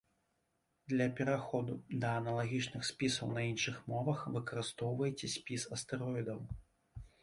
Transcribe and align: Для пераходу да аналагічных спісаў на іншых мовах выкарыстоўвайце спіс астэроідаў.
Для 0.93 1.05
пераходу 1.19 1.75
да 2.01 2.15
аналагічных 2.23 2.89
спісаў 2.91 3.27
на 3.37 3.47
іншых 3.53 3.75
мовах 3.95 4.27
выкарыстоўвайце 4.41 5.35
спіс 5.39 5.73
астэроідаў. 5.77 6.39